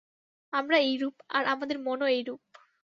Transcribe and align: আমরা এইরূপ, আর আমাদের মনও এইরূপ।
আমরা 0.53 0.77
এইরূপ, 0.81 1.15
আর 1.29 1.43
আমাদের 1.45 1.77
মনও 1.79 2.07
এইরূপ। 2.07 2.41